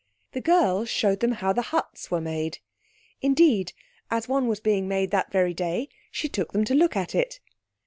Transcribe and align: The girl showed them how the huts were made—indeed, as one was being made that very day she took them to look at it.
The 0.31 0.41
girl 0.41 0.83
showed 0.85 1.19
them 1.19 1.33
how 1.33 1.53
the 1.53 1.61
huts 1.61 2.09
were 2.09 2.21
made—indeed, 2.21 3.73
as 4.09 4.27
one 4.27 4.47
was 4.47 4.59
being 4.59 4.87
made 4.87 5.11
that 5.11 5.31
very 5.31 5.53
day 5.53 5.89
she 6.09 6.27
took 6.27 6.53
them 6.53 6.65
to 6.65 6.73
look 6.73 6.95
at 6.95 7.13
it. 7.13 7.39